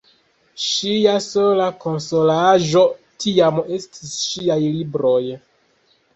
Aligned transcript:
Ŝia 0.67 1.11
sola 1.25 1.67
konsolaĵo 1.83 2.83
tiam 3.27 3.61
estis 3.79 4.17
ŝiaj 4.25 4.59
libroj. 4.65 5.23